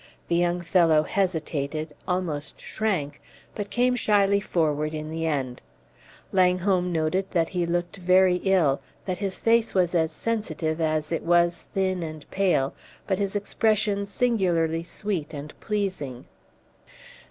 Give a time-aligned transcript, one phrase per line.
[0.29, 3.21] The young fellow hesitated, almost shrank,
[3.53, 5.61] but came shyly forward in the end.
[6.31, 11.21] Langholm noted that he looked very ill, that his face was as sensitive as it
[11.21, 12.73] was thin and pale,
[13.05, 16.25] but his expression singularly sweet and pleasing.